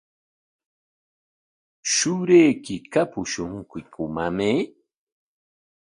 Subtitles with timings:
[1.93, 4.59] ¿Shurayki kapushunkiku, mamay?